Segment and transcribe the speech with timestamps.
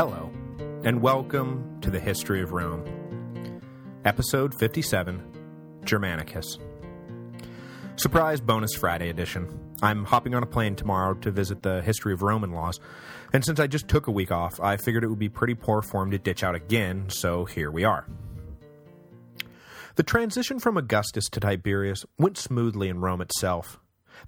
[0.00, 0.30] Hello,
[0.82, 3.60] and welcome to the History of Rome.
[4.06, 6.56] Episode 57, Germanicus.
[7.96, 9.74] Surprise bonus Friday edition.
[9.82, 12.80] I'm hopping on a plane tomorrow to visit the history of Roman laws,
[13.34, 15.82] and since I just took a week off, I figured it would be pretty poor
[15.82, 18.06] form to ditch out again, so here we are.
[19.96, 23.78] The transition from Augustus to Tiberius went smoothly in Rome itself.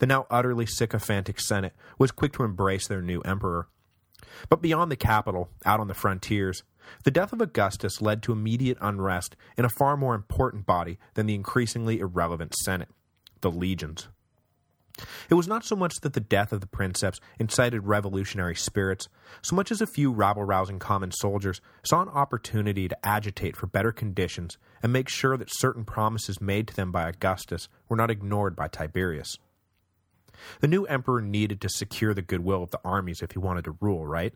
[0.01, 3.69] The now utterly sycophantic Senate was quick to embrace their new emperor.
[4.49, 6.63] But beyond the capital, out on the frontiers,
[7.05, 11.27] the death of Augustus led to immediate unrest in a far more important body than
[11.27, 12.89] the increasingly irrelevant Senate,
[13.41, 14.09] the legions.
[15.31, 19.09] It was not so much that the death of the princeps incited revolutionary spirits,
[19.41, 23.91] so much as a few rabble-rousing common soldiers saw an opportunity to agitate for better
[23.91, 28.55] conditions and make sure that certain promises made to them by Augustus were not ignored
[28.55, 29.39] by Tiberius.
[30.61, 33.77] The new emperor needed to secure the goodwill of the armies if he wanted to
[33.81, 34.35] rule, right?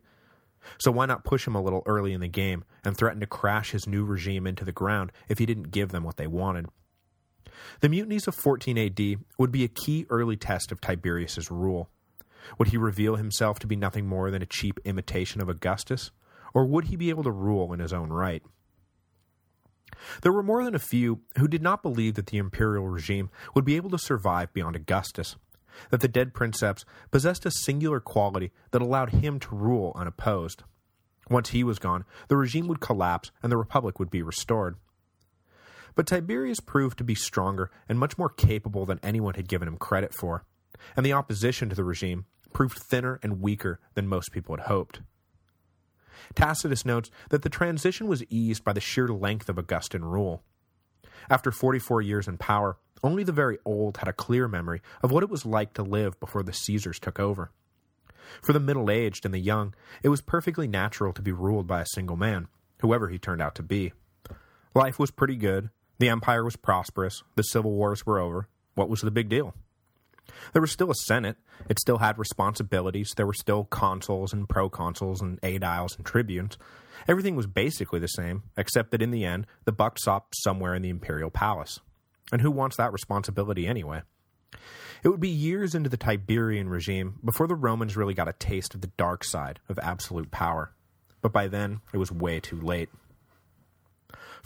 [0.78, 3.70] So why not push him a little early in the game and threaten to crash
[3.70, 6.66] his new regime into the ground if he didn't give them what they wanted?
[7.80, 9.00] The mutinies of 14 AD
[9.38, 11.88] would be a key early test of Tiberius's rule.
[12.58, 16.10] Would he reveal himself to be nothing more than a cheap imitation of Augustus,
[16.54, 18.42] or would he be able to rule in his own right?
[20.22, 23.64] There were more than a few who did not believe that the imperial regime would
[23.64, 25.36] be able to survive beyond Augustus,
[25.90, 30.62] that the dead princeps possessed a singular quality that allowed him to rule unopposed.
[31.28, 34.76] Once he was gone, the regime would collapse and the republic would be restored.
[35.94, 39.78] But Tiberius proved to be stronger and much more capable than anyone had given him
[39.78, 40.44] credit for,
[40.96, 45.00] and the opposition to the regime proved thinner and weaker than most people had hoped.
[46.34, 50.42] Tacitus notes that the transition was eased by the sheer length of Augustan rule.
[51.30, 55.22] After 44 years in power, only the very old had a clear memory of what
[55.22, 57.50] it was like to live before the Caesars took over.
[58.42, 61.86] For the middle-aged and the young, it was perfectly natural to be ruled by a
[61.94, 62.48] single man,
[62.80, 63.92] whoever he turned out to be.
[64.74, 68.48] Life was pretty good, the empire was prosperous, the civil wars were over.
[68.74, 69.54] What was the big deal?
[70.52, 71.36] There was still a senate,
[71.68, 76.58] it still had responsibilities, there were still consuls and proconsuls and aediles and tribunes.
[77.08, 80.82] Everything was basically the same, except that in the end, the buck stopped somewhere in
[80.82, 81.80] the imperial palace.
[82.32, 84.02] And who wants that responsibility anyway?
[85.02, 88.74] It would be years into the Tiberian regime before the Romans really got a taste
[88.74, 90.72] of the dark side of absolute power.
[91.20, 92.88] But by then, it was way too late.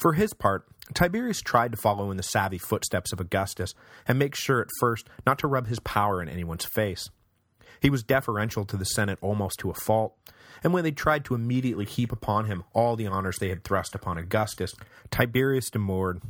[0.00, 3.74] For his part, Tiberius tried to follow in the savvy footsteps of Augustus
[4.08, 7.10] and make sure at first not to rub his power in anyone's face.
[7.80, 10.16] He was deferential to the Senate almost to a fault,
[10.64, 13.94] and when they tried to immediately heap upon him all the honors they had thrust
[13.94, 14.74] upon Augustus,
[15.10, 16.22] Tiberius demurred.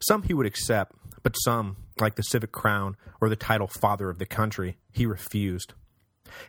[0.00, 4.18] Some he would accept, but some, like the civic crown or the title father of
[4.18, 5.74] the country, he refused.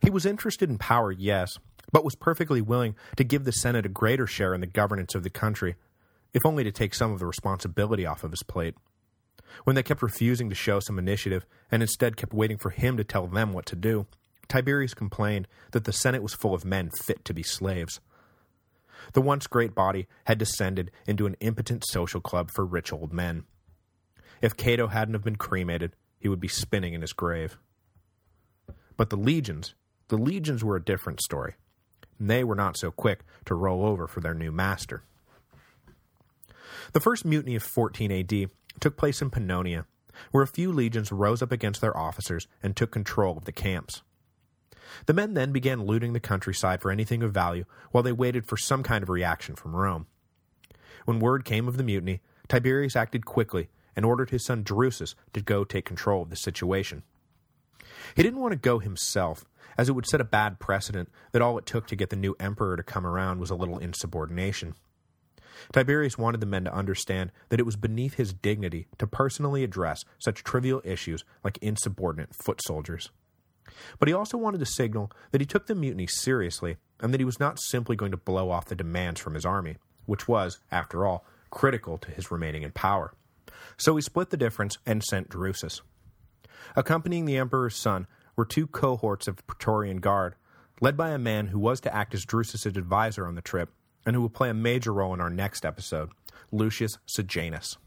[0.02, 1.58] He was interested in power, yes,
[1.92, 5.24] but was perfectly willing to give the Senate a greater share in the governance of
[5.24, 5.76] the country,
[6.34, 8.76] if only to take some of the responsibility off of his plate.
[9.64, 13.04] When they kept refusing to show some initiative, and instead kept waiting for him to
[13.04, 14.06] tell them what to do,
[14.48, 18.00] Tiberius complained that the Senate was full of men fit to be slaves.
[19.14, 23.44] The once great body had descended into an impotent social club for rich old men.
[24.42, 27.58] If Cato hadn't have been cremated, he would be spinning in his grave.
[28.98, 29.76] But the legions,
[30.10, 31.56] the legions were a different story.
[32.20, 35.04] They were not so quick to roll over for their new master.
[36.94, 39.86] The first mutiny of 14 AD took place in Pannonia,
[40.32, 44.02] where a few legions rose up against their officers and took control of the camps.
[45.06, 48.58] The men then began looting the countryside for anything of value while they waited for
[48.58, 50.08] some kind of reaction from Rome.
[51.06, 55.42] When word came of the mutiny, Tiberius acted quickly and ordered his son Drusus to
[55.42, 57.04] go take control of the situation.
[58.16, 59.46] He didn't want to go himself,
[59.78, 62.36] as it would set a bad precedent that all it took to get the new
[62.40, 64.76] emperor to come around was a little insubordination.
[65.72, 70.06] Tiberius wanted the men to understand that it was beneath his dignity to personally address
[70.18, 73.10] such trivial issues like insubordinate foot soldiers.
[74.00, 77.26] But he also wanted to signal that he took the mutiny seriously and that he
[77.26, 81.06] was not simply going to blow off the demands from his army, which was, after
[81.06, 83.14] all, critical to his remaining in power.
[83.78, 85.82] So he split the difference and sent Drusus.
[86.76, 90.36] Accompanying the emperor's son were two cohorts of Praetorian Guard,
[90.82, 93.70] led by a man who was to act as Drusus' advisor on the trip
[94.06, 96.10] and who will play a major role in our next episode,
[96.52, 97.78] Lucius Sejanus.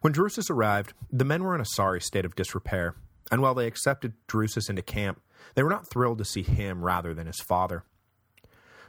[0.00, 2.94] When Drusus arrived, the men were in a sorry state of disrepair,
[3.32, 5.20] and while they accepted Drusus into camp,
[5.54, 7.84] they were not thrilled to see him rather than his father.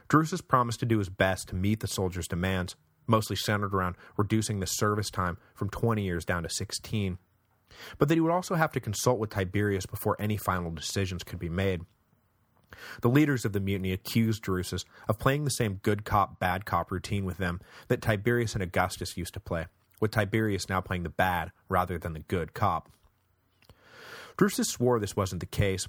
[0.08, 2.76] Drusus promised to do his best to meet the soldiers' demands,
[3.06, 7.18] mostly centered around reducing the service time from 20 years down to 16,
[7.98, 11.38] but that he would also have to consult with Tiberius before any final decisions could
[11.38, 11.82] be made.
[13.02, 16.90] The leaders of the mutiny accused Drusus of playing the same good cop, bad cop
[16.90, 19.66] routine with them that Tiberius and Augustus used to play,
[20.00, 22.90] with Tiberius now playing the bad rather than the good cop.
[24.36, 25.86] Drusus swore this wasn't the case,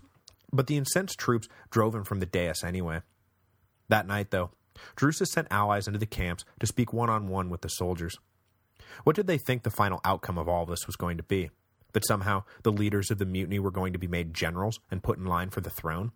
[0.52, 3.02] but the incensed troops drove him from the dais anyway.
[3.88, 4.52] That night, though,
[4.96, 8.18] Drusus sent allies into the camps to speak one-on-one -on -one with the soldiers.
[9.04, 11.50] What did they think the final outcome of all this was going to be?
[11.94, 15.18] That somehow the leaders of the mutiny were going to be made generals and put
[15.18, 16.12] in line for the throne?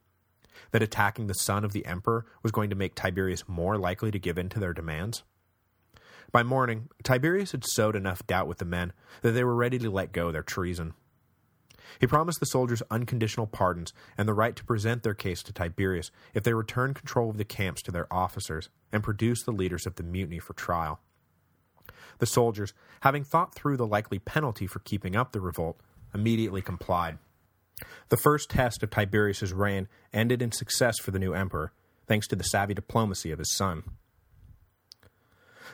[0.72, 4.19] That attacking the son of the emperor was going to make Tiberius more likely to
[4.19, 5.24] give in to their demands?
[6.31, 9.90] By morning, Tiberius had sowed enough doubt with the men that they were ready to
[9.90, 10.94] let go their treason.
[12.00, 16.12] He promised the soldiers unconditional pardons and the right to present their case to Tiberius
[16.34, 19.96] if they returned control of the camps to their officers and produced the leaders of
[19.96, 21.00] the mutiny for trial.
[22.18, 25.80] The soldiers, having thought through the likely penalty for keeping up the revolt,
[26.13, 27.18] immediately complied.
[28.10, 31.74] The first test of Tiberius's reign ended in success for the new emperor,
[32.07, 33.83] thanks to the savvy diplomacy of his son.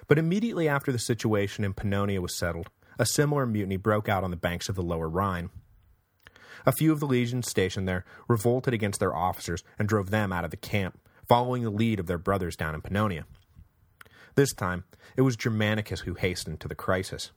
[0.08, 4.32] But immediately after the situation in Pannonia was settled, a similar mutiny broke out on
[4.32, 5.50] the banks of the lower Rhine.
[6.66, 10.46] A few of the legions stationed there revolted against their officers and drove them out
[10.46, 13.24] of the camp, following the lead of their brothers down in Pannonia.
[14.36, 14.84] This time,
[15.18, 17.32] it was Germanicus who hastened to the crisis.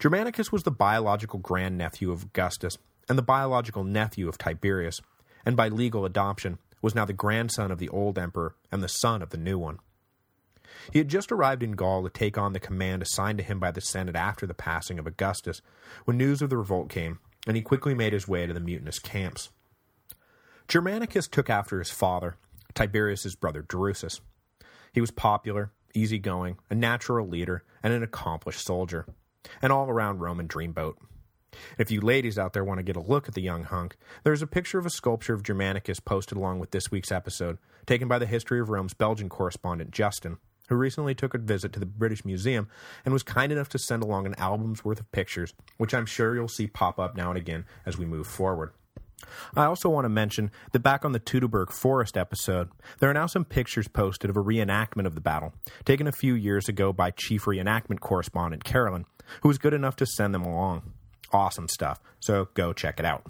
[0.00, 2.78] Germanicus was the biological grandnephew of Augustus
[3.08, 5.00] and the biological nephew of Tiberius,
[5.44, 9.22] and by legal adoption was now the grandson of the old emperor and the son
[9.22, 9.78] of the new one.
[10.92, 13.70] He had just arrived in Gaul to take on the command assigned to him by
[13.70, 15.60] the Senate after the passing of Augustus,
[16.04, 18.98] when news of the revolt came, and he quickly made his way to the mutinous
[18.98, 19.50] camps.
[20.68, 22.36] Germanicus took after his father,
[22.74, 24.20] Tiberius's brother Drusus.
[24.92, 29.06] He was popular, easygoing, a natural leader, and an accomplished soldier.
[29.62, 30.96] An all-around Roman dreamboat.
[31.78, 34.42] If you ladies out there want to get a look at the young hunk, there's
[34.42, 38.18] a picture of a sculpture of Germanicus posted along with this week's episode, taken by
[38.18, 42.24] the History of Rome's Belgian correspondent Justin, who recently took a visit to the British
[42.24, 42.68] Museum
[43.04, 46.34] and was kind enough to send along an album's worth of pictures, which I'm sure
[46.34, 48.72] you'll see pop up now and again as we move forward.
[49.56, 52.68] I also want to mention that back on the Teutoburg Forest episode,
[53.00, 55.54] there are now some pictures posted of a reenactment of the battle,
[55.84, 59.06] taken a few years ago by chief reenactment correspondent Carolyn,
[59.42, 60.92] who was good enough to send them along.
[61.32, 63.26] Awesome stuff, so go check it out.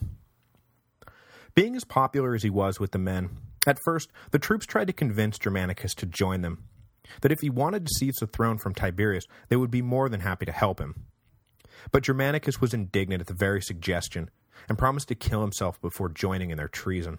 [1.55, 3.31] Being as popular as he was with the men,
[3.67, 6.65] at first, the troops tried to convince Germanicus to join them,
[7.23, 10.21] that if he wanted to seize the throne from Tiberius, they would be more than
[10.21, 11.07] happy to help him.
[11.91, 14.31] But Germanicus was indignant at the very suggestion,
[14.69, 17.19] and promised to kill himself before joining in their treason.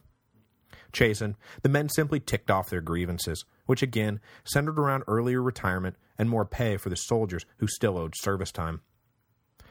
[0.92, 6.30] Chastened, the men simply ticked off their grievances, which again centered around earlier retirement and
[6.30, 8.82] more pay for the soldiers who still owed service time.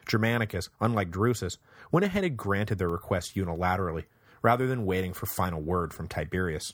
[0.09, 1.59] Germanicus, unlike Drusus,
[1.93, 4.05] went ahead and granted their request unilaterally,
[4.43, 6.73] rather than waiting for final word from Tiberius.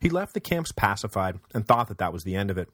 [0.00, 2.68] He left the camps pacified and thought that that was the end of it,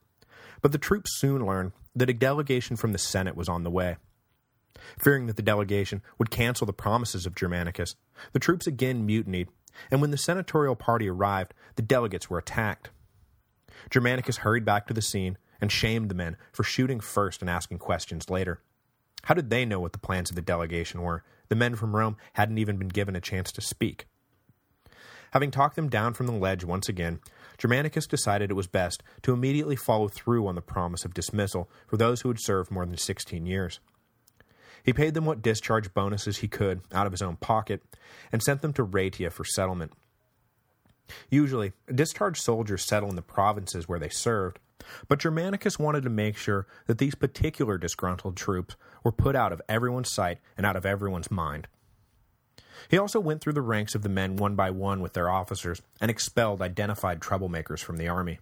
[0.63, 3.97] but the troops soon learned that a delegation from the Senate was on the way.
[4.99, 7.97] Fearing that the delegation would cancel the promises of Germanicus,
[8.33, 9.49] the troops again mutinied,
[9.91, 12.91] and when the senatorial party arrived, the delegates were attacked.
[13.91, 17.79] Germanicus hurried back to the scene and shamed the men for shooting first and asking
[17.79, 18.61] questions later.
[19.25, 21.23] How did they know what the plans of the delegation were?
[21.49, 24.07] The men from Rome hadn't even been given a chance to speak.
[25.33, 27.21] Having talked them down from the ledge once again,
[27.59, 31.97] Germanicus decided it was best to immediately follow through on the promise of dismissal for
[31.97, 33.81] those who had served more than 16 years.
[34.83, 37.83] He paid them what discharge bonuses he could out of his own pocket,
[38.33, 39.93] and sent them to Raetia for settlement.
[41.29, 44.59] Usually, discharged soldiers settle in the provinces where they served,
[45.09, 49.63] but Germanicus wanted to make sure that these particular disgruntled troops were put out of
[49.69, 51.69] everyone's sight and out of everyone's mind.
[52.89, 55.83] He also went through the ranks of the men one by one with their officers
[56.01, 58.39] and expelled identified troublemakers from the army.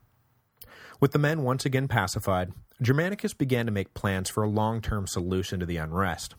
[1.01, 2.53] With the men once again pacified,
[2.83, 6.35] Germanicus began to make plans for a long-term solution to the unrest.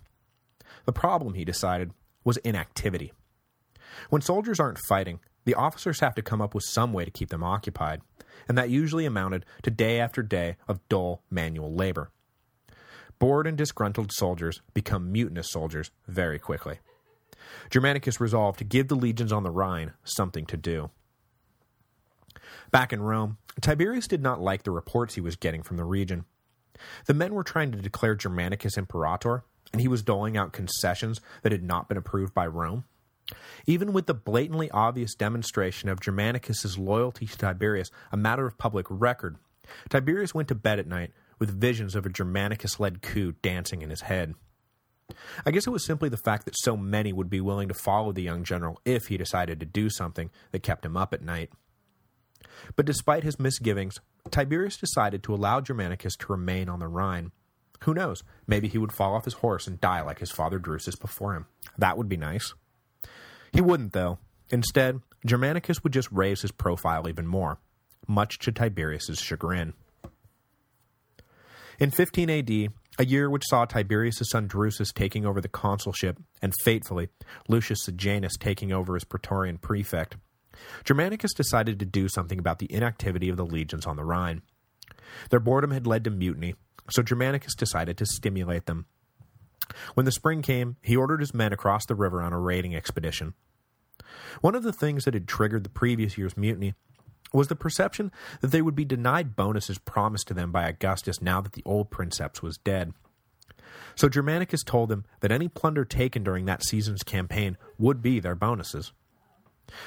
[0.85, 1.91] The problem, he decided,
[2.23, 3.13] was inactivity.
[4.09, 7.29] When soldiers aren't fighting, the officers have to come up with some way to keep
[7.29, 8.01] them occupied,
[8.47, 12.11] and that usually amounted to day after day of dull manual labor.
[13.19, 16.79] Bored and disgruntled soldiers become mutinous soldiers very quickly.
[17.69, 20.89] Germanicus resolved to give the legions on the Rhine something to do.
[22.71, 26.25] Back in Rome, Tiberius did not like the reports he was getting from the region.
[27.05, 29.43] The men were trying to declare Germanicus imperator,
[29.73, 32.85] and he was doling out concessions that had not been approved by Rome.
[33.65, 38.85] Even with the blatantly obvious demonstration of Germanicus's loyalty to Tiberius a matter of public
[38.89, 39.37] record,
[39.89, 44.01] Tiberius went to bed at night with visions of a Germanicus-led coup dancing in his
[44.01, 44.35] head.
[45.45, 48.11] I guess it was simply the fact that so many would be willing to follow
[48.11, 51.49] the young general if he decided to do something that kept him up at night.
[52.75, 57.31] But despite his misgivings, Tiberius decided to allow Germanicus to remain on the Rhine.
[57.83, 60.99] Who knows, maybe he would fall off his horse and die like his father Drusus
[60.99, 61.45] before him.
[61.77, 62.53] That would be nice.
[63.51, 64.19] He wouldn't, though.
[64.49, 67.59] Instead, Germanicus would just raise his profile even more,
[68.07, 69.73] much to Tiberius's chagrin.
[71.79, 72.49] In 15 AD,
[72.99, 77.09] a year which saw Tiberius's son Drusus taking over the consulship, and fatefully,
[77.47, 80.17] Lucius Sejanus taking over as Praetorian prefect,
[80.83, 84.41] Germanicus decided to do something about the inactivity of the legions on the Rhine.
[85.29, 86.55] Their boredom had led to mutiny,
[86.89, 88.85] so Germanicus decided to stimulate them.
[89.93, 93.33] When the spring came, he ordered his men across the river on a raiding expedition.
[94.41, 96.73] One of the things that had triggered the previous year's mutiny
[97.33, 98.11] was the perception
[98.41, 101.91] that they would be denied bonuses promised to them by Augustus now that the old
[101.91, 102.93] princeps was dead.
[103.95, 108.35] So Germanicus told them that any plunder taken during that season's campaign would be their
[108.35, 108.93] bonuses.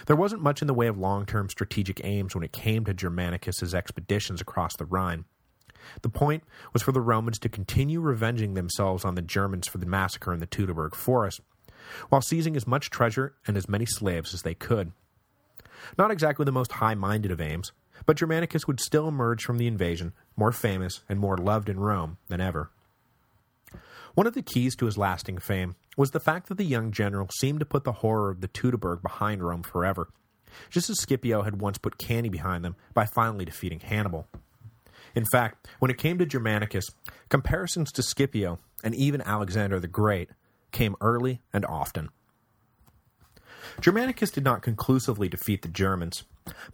[0.06, 3.74] There wasn't much in the way of long-term strategic aims when it came to Germanicus's
[3.74, 5.24] expeditions across the Rhine.
[6.02, 9.86] The point was for the Romans to continue revenging themselves on the Germans for the
[9.86, 11.40] massacre in the Teutoburg forest,
[12.08, 14.92] while seizing as much treasure and as many slaves as they could.
[15.98, 17.72] Not exactly the most high-minded of aims,
[18.06, 22.18] but Germanicus would still emerge from the invasion more famous and more loved in Rome
[22.28, 22.70] than ever.
[24.14, 27.28] One of the keys to his lasting fame was the fact that the young general
[27.38, 30.08] seemed to put the horror of the Teutoburg behind Rome forever,
[30.68, 34.28] just as Scipio had once put Cannae behind them by finally defeating Hannibal.
[35.14, 36.86] In fact, when it came to Germanicus,
[37.28, 40.30] comparisons to Scipio, and even Alexander the Great,
[40.72, 42.08] came early and often.
[43.80, 46.24] Germanicus did not conclusively defeat the Germans,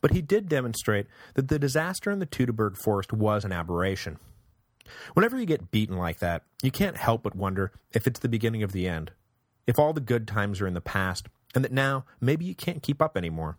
[0.01, 4.19] but he did demonstrate that the disaster in the Teutoburg forest was an aberration.
[5.15, 8.63] Whenever you get beaten like that, you can't help but wonder if it's the beginning
[8.63, 9.13] of the end,
[9.67, 12.83] if all the good times are in the past, and that now maybe you can't
[12.83, 13.59] keep up anymore.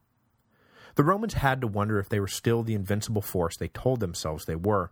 [0.96, 4.46] The Romans had to wonder if they were still the invincible force they told themselves
[4.46, 4.92] they were,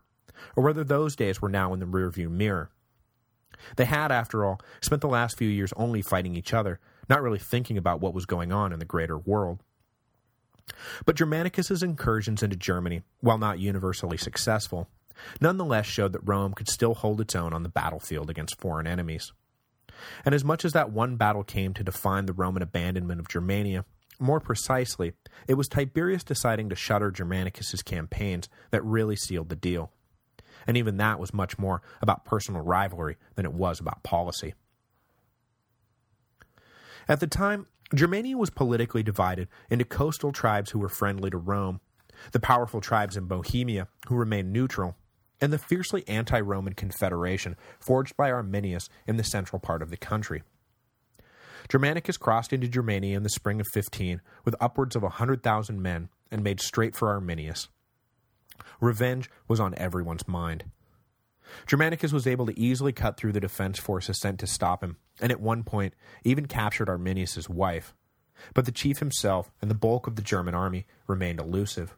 [0.56, 2.70] or whether those days were now in the rearview mirror.
[3.75, 7.39] They had, after all, spent the last few years only fighting each other, not really
[7.39, 9.63] thinking about what was going on in the greater world.
[11.06, 14.89] But Germanicus's incursions into Germany, while not universally successful,
[15.42, 19.32] nonetheless showed that Rome could still hold its own on the battlefield against foreign enemies.
[20.25, 23.86] And as much as that one battle came to define the Roman abandonment of Germania,
[24.20, 25.14] more precisely,
[25.48, 29.92] it was Tiberius deciding to shutter Germanicus's campaigns that really sealed the deal.
[30.66, 34.54] And even that was much more about personal rivalry than it was about policy.
[37.08, 41.80] At the time, Germania was politically divided into coastal tribes who were friendly to Rome,
[42.34, 44.98] the powerful tribes in Bohemia who remained neutral,
[45.40, 50.44] and the fiercely anti-Roman confederation forged by Arminius in the central part of the country.
[51.70, 56.10] Germanicus crossed into Germania in the spring of 15 with upwards of a 100,000 men
[56.32, 57.68] and made straight for Arminius.
[58.80, 60.66] Revenge was on everyone's mind.
[61.66, 65.32] Germanicus was able to easily cut through the defense forces sent to stop him, and
[65.32, 65.94] at one point
[66.24, 67.94] even captured Arminius's wife.
[68.54, 71.96] But the chief himself and the bulk of the German army remained elusive.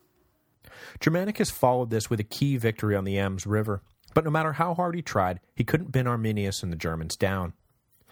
[1.00, 3.82] Germanicus followed this with a key victory on the Ems River,
[4.14, 7.54] but no matter how hard he tried, he couldn't pin Arminius and the Germans down.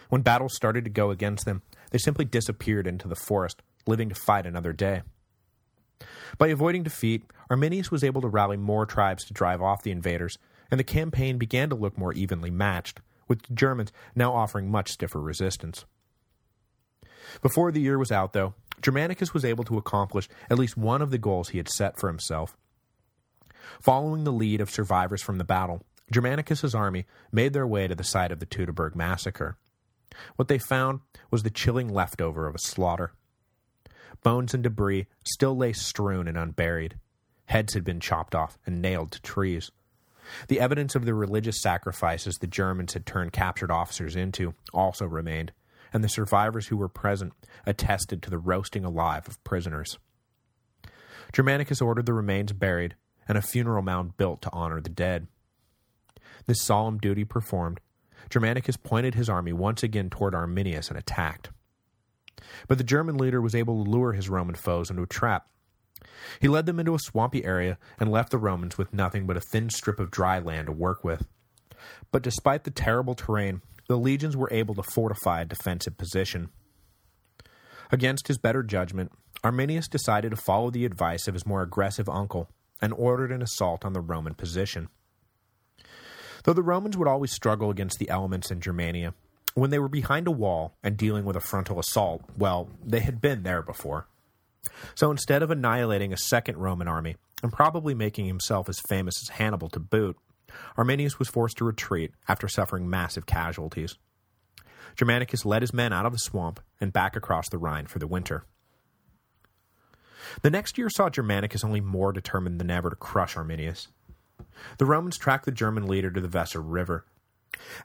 [0.09, 1.61] When battles started to go against them,
[1.91, 5.03] they simply disappeared into the forest, living to fight another day.
[6.37, 10.37] By avoiding defeat, Arminius was able to rally more tribes to drive off the invaders,
[10.69, 14.91] and the campaign began to look more evenly matched, with the Germans now offering much
[14.91, 15.85] stiffer resistance.
[17.41, 21.11] Before the year was out, though, Germanicus was able to accomplish at least one of
[21.11, 22.55] the goals he had set for himself.
[23.81, 28.03] Following the lead of survivors from the battle, Germanicus's army made their way to the
[28.03, 29.57] site of the Teutoburg massacre.
[30.35, 33.13] What they found was the chilling leftover of a slaughter.
[34.23, 36.97] Bones and debris still lay strewn and unburied.
[37.45, 39.71] Heads had been chopped off and nailed to trees.
[40.47, 45.53] The evidence of the religious sacrifices the Germans had turned captured officers into also remained,
[45.93, 47.33] and the survivors who were present
[47.65, 49.97] attested to the roasting alive of prisoners.
[51.33, 52.95] Germanicus ordered the remains buried,
[53.27, 55.27] and a funeral mound built to honor the dead.
[56.45, 57.79] This solemn duty performed,
[58.29, 61.49] Germanicus pointed his army once again toward Arminius and attacked.
[62.67, 65.47] But the German leader was able to lure his Roman foes into a trap.
[66.39, 69.41] He led them into a swampy area and left the Romans with nothing but a
[69.41, 71.27] thin strip of dry land to work with.
[72.11, 76.49] But despite the terrible terrain, the legions were able to fortify a defensive position.
[77.91, 79.11] Against his better judgment,
[79.43, 82.49] Arminius decided to follow the advice of his more aggressive uncle
[82.81, 84.89] and ordered an assault on the Roman position.
[86.47, 89.13] Though the Romans would always struggle against the elements in Germania,
[89.53, 93.19] When they were behind a wall and dealing with a frontal assault, well, they had
[93.19, 94.07] been there before.
[94.95, 99.35] So instead of annihilating a second Roman army, and probably making himself as famous as
[99.35, 100.15] Hannibal to boot,
[100.77, 103.97] Arminius was forced to retreat after suffering massive casualties.
[104.95, 108.07] Germanicus led his men out of the swamp and back across the Rhine for the
[108.07, 108.45] winter.
[110.43, 113.89] The next year saw Germanicus only more determined than ever to crush Arminius.
[114.77, 117.05] The Romans tracked the German leader to the Weser River.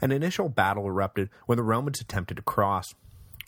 [0.00, 2.94] An initial battle erupted when the Romans attempted to cross.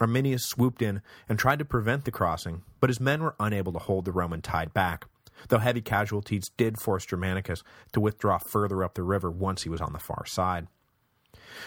[0.01, 3.79] Arminius swooped in and tried to prevent the crossing, but his men were unable to
[3.79, 5.07] hold the Roman tide back,
[5.49, 9.81] though heavy casualties did force Germanicus to withdraw further up the river once he was
[9.81, 10.67] on the far side.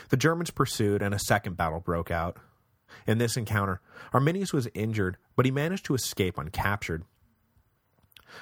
[0.10, 2.38] The Germans pursued and a second battle broke out.
[3.06, 3.82] In this encounter,
[4.14, 7.04] Arminius was injured, but he managed to escape uncaptured.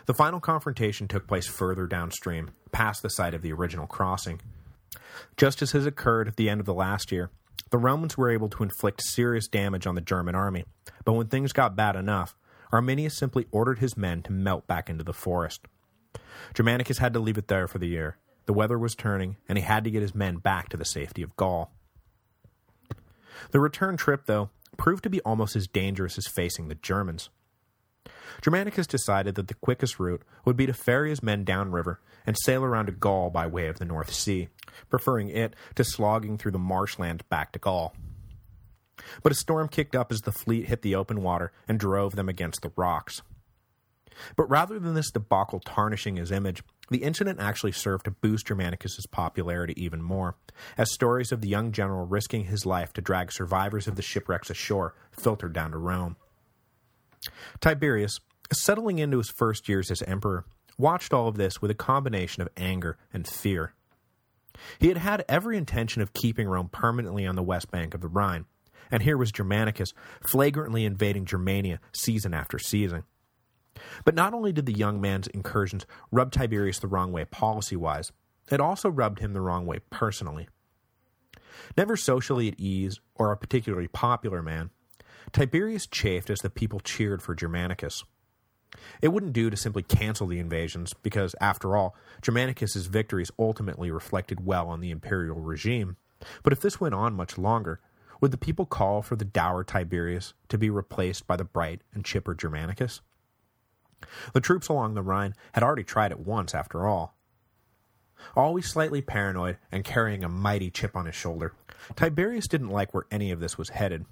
[0.06, 4.42] The final confrontation took place further downstream, past the site of the original crossing.
[5.38, 7.30] Just as has occurred at the end of the last year,
[7.72, 10.66] the Romans were able to inflict serious damage on the German army,
[11.04, 12.36] but when things got bad enough,
[12.72, 15.62] Arminius simply ordered his men to melt back into the forest.
[16.54, 18.18] Germanicus had to leave it there for the year.
[18.46, 21.22] The weather was turning, and he had to get his men back to the safety
[21.22, 21.72] of Gaul.
[23.52, 27.30] The return trip, though, proved to be almost as dangerous as facing the Germans.
[28.42, 32.64] Germanicus decided that the quickest route would be to ferry his men downriver and sail
[32.64, 34.50] around to Gaul by way of the North Sea,
[34.90, 37.96] preferring it to slogging through the marshland back to Gaul.
[39.24, 42.30] But a storm kicked up as the fleet hit the open water and drove them
[42.30, 43.22] against the rocks.
[44.36, 49.08] But rather than this debacle tarnishing his image, the incident actually served to boost Germanicus's
[49.08, 50.36] popularity even more,
[50.78, 54.50] as stories of the young general risking his life to drag survivors of the shipwrecks
[54.50, 56.16] ashore filtered down to Rome.
[57.60, 58.20] Tiberius,
[58.52, 60.46] settling into his first years as emperor,
[60.78, 63.74] watched all of this with a combination of anger and fear.
[64.80, 68.08] He had had every intention of keeping Rome permanently on the west bank of the
[68.08, 68.46] Rhine,
[68.92, 69.94] and here was Germanicus
[70.30, 73.04] flagrantly invading Germania season after season.
[74.06, 78.12] But not only did the young man's incursions rub Tiberius the wrong way policy-wise,
[78.50, 80.48] it also rubbed him the wrong way personally.
[81.78, 84.70] Never socially at ease or a particularly popular man,
[85.32, 88.04] Tiberius chafed as the people cheered for Germanicus.
[89.02, 94.46] It wouldn't do to simply cancel the invasions, because, after all, Germanicus's victories ultimately reflected
[94.46, 95.98] well on the imperial regime.
[96.44, 97.80] But if this went on much longer,
[98.22, 102.04] would the people call for the dour Tiberius to be replaced by the bright and
[102.04, 103.02] chipper Germanicus?
[104.34, 107.16] The troops along the Rhine had already tried it once, after all.
[108.36, 111.54] Always slightly paranoid and carrying a mighty chip on his shoulder,
[111.96, 114.06] Tiberius didn't like where any of this was headed,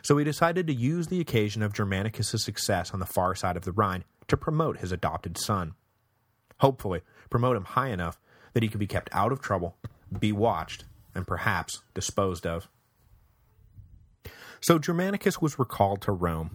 [0.00, 3.64] so he decided to use the occasion of Germanicus's success on the far side of
[3.64, 5.74] the Rhine to promote his adopted son.
[6.60, 8.18] Hopefully, promote him high enough
[8.52, 9.76] that he could be kept out of trouble,
[10.18, 12.68] be watched, and perhaps disposed of.
[14.60, 16.50] So Germanicus was recalled to Rome.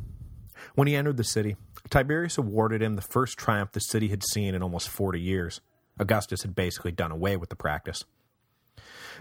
[0.75, 1.57] When he entered the city,
[1.89, 5.61] Tiberius awarded him the first triumph the city had seen in almost 40 years.
[5.99, 8.05] Augustus had basically done away with the practice.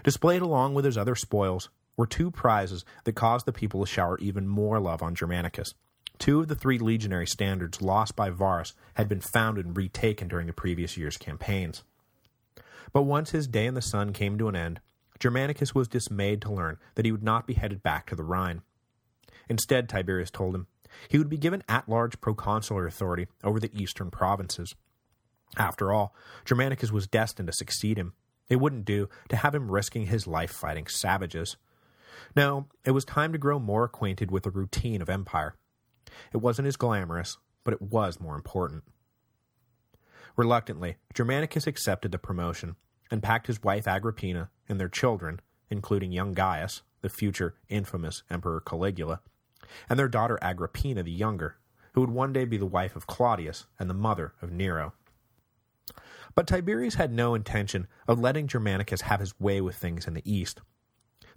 [0.03, 4.17] Displayed along with his other spoils were two prizes that caused the people to shower
[4.19, 5.73] even more love on Germanicus.
[6.19, 10.47] Two of the three legionary standards lost by Varus had been found and retaken during
[10.47, 11.83] the previous year's campaigns.
[12.93, 14.79] But once his day in the sun came to an end,
[15.19, 18.61] Germanicus was dismayed to learn that he would not be headed back to the Rhine.
[19.49, 20.67] Instead, Tiberius told him,
[21.09, 24.75] he would be given at-large proconsular authority over the eastern provinces.
[25.57, 28.13] After all, Germanicus was destined to succeed him.
[28.49, 31.57] It wouldn't do to have him risking his life fighting savages.
[32.35, 35.55] No, it was time to grow more acquainted with the routine of empire.
[36.33, 38.83] It wasn't as glamorous, but it was more important.
[40.35, 42.75] Reluctantly, Germanicus accepted the promotion
[43.09, 48.61] and packed his wife Agrippina and their children, including young Gaius, the future infamous Emperor
[48.61, 49.21] Caligula,
[49.89, 51.57] and their daughter Agrippina the Younger,
[51.93, 54.93] who would one day be the wife of Claudius and the mother of Nero.
[56.35, 60.31] But Tiberius had no intention of letting Germanicus have his way with things in the
[60.31, 60.61] east.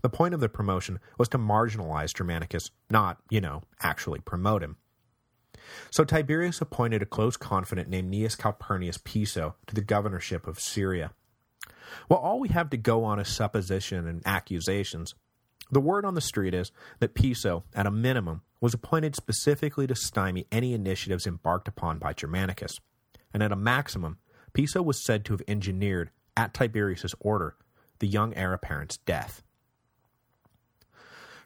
[0.03, 4.77] The point of the promotion was to marginalize Germanicus, not, you know, actually promote him.
[5.91, 11.13] So Tiberius appointed a close confidant named Gnaeus Calpurnius Piso to the governorship of Syria.
[12.09, 15.15] Well, all we have to go on is supposition and accusations.
[15.71, 19.95] The word on the street is that Piso, at a minimum, was appointed specifically to
[19.95, 22.79] stymie any initiatives embarked upon by Germanicus,
[23.33, 24.19] and at a maximum,
[24.53, 27.57] Piso was said to have engineered, at Tiberius's order,
[27.99, 29.43] the young heir apparent's death.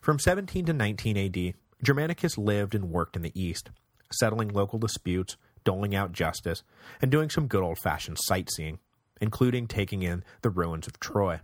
[0.05, 3.71] From 17 to 19 AD, Germanicus lived and worked in the East,
[4.13, 6.63] settling local disputes, doling out justice,
[7.01, 8.81] and doing some good old-fashioned sightseeing,
[9.23, 11.41] including taking in the ruins of Troy.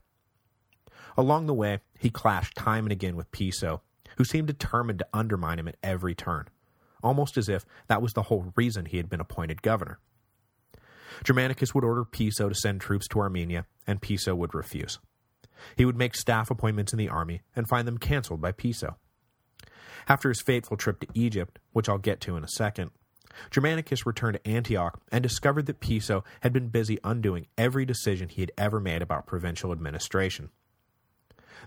[1.16, 3.80] Along the way, he clashed time and again with Piso,
[4.18, 6.46] who seemed determined to undermine him at every turn,
[7.02, 10.00] almost as if that was the whole reason he had been appointed governor.
[11.24, 14.98] Germanicus would order Piso to send troops to Armenia, and Piso would refuse.
[15.76, 18.96] He would make staff appointments in the army and find them cancelled by Piso.
[20.08, 22.90] After his fateful trip to Egypt, which I'll get to in a second,
[23.50, 28.42] Germanicus returned to Antioch and discovered that Piso had been busy undoing every decision he
[28.42, 30.50] had ever made about provincial administration.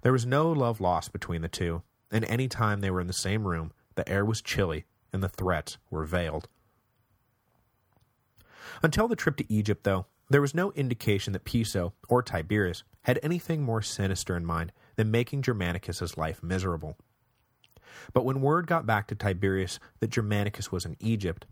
[0.02, 3.14] There was no love lost between the two, and any time they were in the
[3.14, 6.48] same room, the air was chilly and the threats were veiled.
[8.82, 13.20] Until the trip to Egypt, though, there was no indication that Piso, or Tiberius, had
[13.22, 16.98] anything more sinister in mind than making Germanicus's life miserable.
[18.14, 21.46] But when word got back to Tiberius that Germanicus was in Egypt,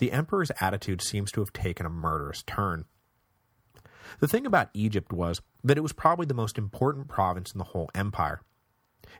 [0.00, 2.86] the emperor's attitude seems to have taken a murderous turn.
[4.18, 7.64] The thing about Egypt was that it was probably the most important province in the
[7.66, 8.40] whole empire.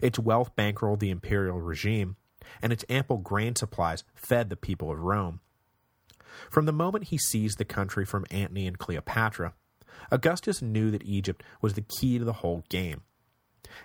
[0.01, 2.17] Its wealth bankrolled the imperial regime,
[2.61, 5.39] and its ample grain supplies fed the people of Rome.
[6.51, 9.55] From the moment he seized the country from Antony and Cleopatra,
[10.11, 13.03] Augustus knew that Egypt was the key to the whole game.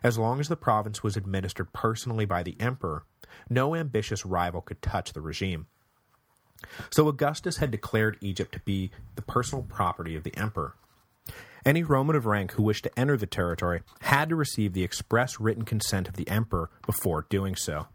[0.03, 3.03] As long as the province was administered personally by the emperor,
[3.49, 5.67] no ambitious rival could touch the regime.
[6.89, 10.75] So Augustus had declared Egypt to be the personal property of the emperor.
[11.65, 15.39] Any Roman of rank who wished to enter the territory had to receive the express
[15.39, 17.88] written consent of the emperor before doing so.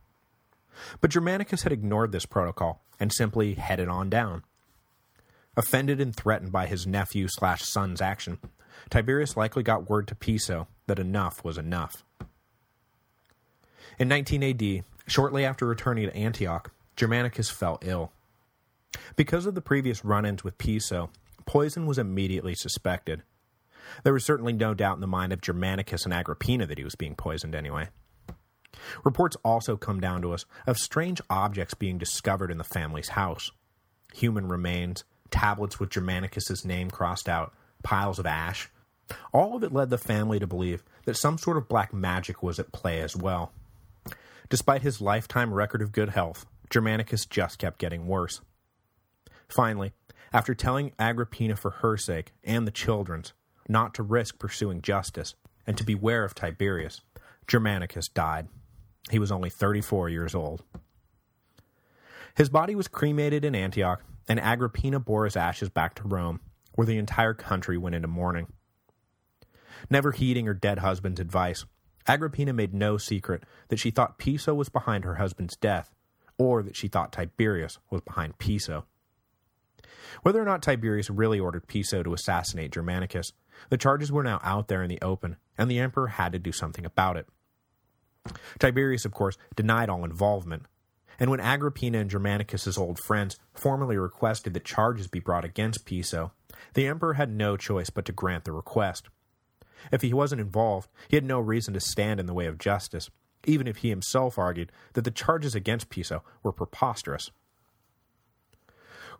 [1.00, 4.44] But Germanicus had ignored this protocol and simply headed on down.
[5.56, 8.38] Offended and threatened by his nephew slash son's action,
[8.90, 12.04] Tiberius likely got word to Piso that enough was enough.
[13.98, 18.12] In 19 AD, shortly after returning to Antioch, Germanicus fell ill.
[19.16, 21.10] Because of the previous run-ins with Piso,
[21.46, 23.22] poison was immediately suspected.
[24.02, 26.94] There was certainly no doubt in the mind of Germanicus and Agrippina that he was
[26.94, 27.88] being poisoned anyway.
[29.04, 33.50] Reports also come down to us of strange objects being discovered in the family's house.
[34.14, 38.70] Human remains, tablets with Germanicus's name crossed out, piles of ash.
[39.32, 42.58] All of it led the family to believe that some sort of black magic was
[42.58, 43.52] at play as well.
[44.48, 48.40] Despite his lifetime record of good health, Germanicus just kept getting worse.
[49.48, 49.92] Finally,
[50.32, 53.32] after telling Agrippina for her sake, and the children's,
[53.68, 55.34] not to risk pursuing justice,
[55.66, 57.00] and to beware of Tiberius,
[57.46, 58.48] Germanicus died.
[59.10, 60.62] He was only 34 years old.
[62.34, 66.40] His body was cremated in Antioch, and Agrippina bore his ashes back to Rome,
[66.74, 68.48] where the entire country went into mourning.
[69.90, 71.64] Never heeding her dead husband's advice,
[72.06, 75.94] Agrippina made no secret that she thought Piso was behind her husband's death,
[76.36, 78.86] or that she thought Tiberius was behind Piso.
[80.22, 83.32] Whether or not Tiberius really ordered Piso to assassinate Germanicus,
[83.68, 86.52] the charges were now out there in the open, and the emperor had to do
[86.52, 87.26] something about it.
[88.58, 90.64] Tiberius, of course, denied all involvement,
[91.18, 96.32] and when Agrippina and Germanicus's old friends formally requested that charges be brought against Piso,
[96.74, 99.08] the emperor had no choice but to grant the request.
[99.92, 103.10] If he wasn't involved, he had no reason to stand in the way of justice,
[103.44, 107.30] even if he himself argued that the charges against Piso were preposterous.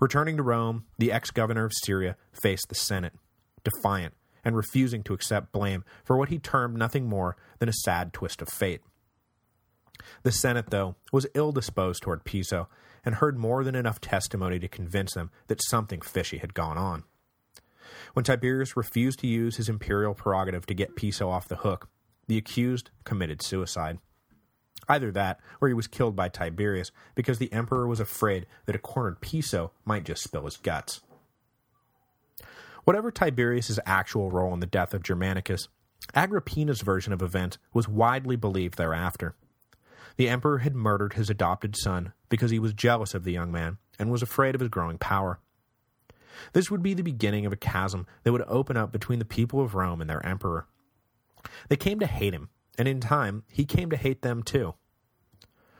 [0.00, 3.12] Returning to Rome, the ex-governor of Syria faced the Senate,
[3.62, 4.14] defiant
[4.44, 8.42] and refusing to accept blame for what he termed nothing more than a sad twist
[8.42, 8.80] of fate.
[10.22, 12.68] The Senate, though, was ill-disposed toward Piso
[13.04, 17.04] and heard more than enough testimony to convince them that something fishy had gone on.
[18.14, 21.88] When Tiberius refused to use his imperial prerogative to get Piso off the hook,
[22.26, 23.98] the accused committed suicide.
[24.88, 28.78] Either that, or he was killed by Tiberius because the emperor was afraid that a
[28.78, 31.00] cornered Piso might just spill his guts.
[32.84, 35.68] Whatever Tiberius's actual role in the death of Germanicus,
[36.14, 39.34] Agrippina's version of events was widely believed thereafter.
[40.16, 43.78] The emperor had murdered his adopted son because he was jealous of the young man
[43.98, 45.40] and was afraid of his growing power.
[46.52, 49.60] This would be the beginning of a chasm that would open up between the people
[49.60, 50.66] of Rome and their emperor.
[51.68, 52.48] They came to hate him,
[52.78, 54.74] and in time, he came to hate them too.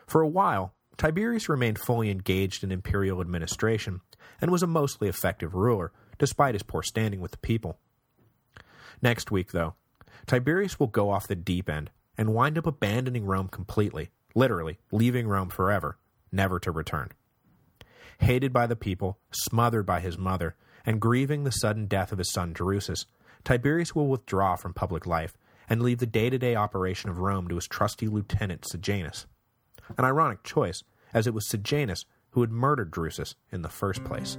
[0.07, 4.01] For a while, Tiberius remained fully engaged in imperial administration,
[4.40, 7.79] and was a mostly effective ruler, despite his poor standing with the people.
[9.03, 9.75] Next week, though,
[10.27, 15.29] Tiberius will go off the deep end, and wind up abandoning Rome completely, literally leaving
[15.29, 15.99] Rome forever,
[16.33, 17.11] never to return.
[18.18, 20.55] Hated by the people, smothered by his mother,
[20.87, 23.07] and grieving the sudden death of his son Drusus,
[23.44, 25.37] Tiberius will withdraw from public life
[25.68, 29.27] and leave the day-to-day -day operation of Rome to his trusty lieutenant Sejanus.
[29.97, 34.38] An ironic choice, as it was Sejanus who had murdered Drusus in the first place.